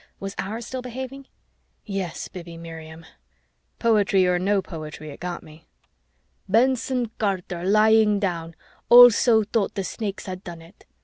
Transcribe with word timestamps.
(Was 0.19 0.33
ours 0.39 0.65
still 0.65 0.81
behaving? 0.81 1.27
Yes, 1.85 2.27
Bibi 2.27 2.57
Miriam.) 2.57 3.05
Poetry 3.77 4.25
or 4.25 4.39
no 4.39 4.59
poetry, 4.59 5.11
it 5.11 5.19
got 5.19 5.43
me. 5.43 5.67
"Benson 6.49 7.11
Carter, 7.19 7.63
lying 7.63 8.19
dying, 8.19 8.55
also 8.89 9.43
thought 9.43 9.75
the 9.75 9.83
Snakes 9.83 10.25
had 10.25 10.43
done 10.43 10.63
it. 10.63 10.85